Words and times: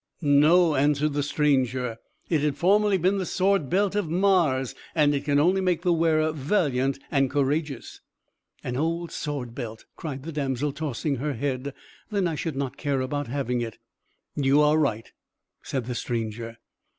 "No," 0.23 0.73
answered 0.73 1.13
the 1.13 1.21
stranger. 1.21 1.97
"It 2.27 2.41
had 2.41 2.57
formerly 2.57 2.97
been 2.97 3.19
the 3.19 3.25
sword 3.27 3.69
belt 3.69 3.93
of 3.93 4.09
Mars; 4.09 4.73
and 4.95 5.13
it 5.13 5.23
can 5.25 5.39
only 5.39 5.61
make 5.61 5.83
the 5.83 5.93
wearer 5.93 6.31
valiant 6.31 6.97
and 7.11 7.29
courageous." 7.29 8.01
"An 8.63 8.75
old 8.77 9.11
sword 9.11 9.53
belt!" 9.53 9.85
cried 9.95 10.23
the 10.23 10.31
damsel, 10.31 10.71
tossing 10.71 11.17
her 11.17 11.33
head. 11.33 11.75
"Then 12.09 12.27
I 12.27 12.33
should 12.33 12.55
not 12.55 12.77
care 12.77 13.01
about 13.01 13.27
having 13.27 13.61
it!" 13.61 13.77
"You 14.35 14.59
are 14.63 14.79
right," 14.79 15.11
said 15.61 15.85
the 15.85 15.93
stranger. 15.93 16.57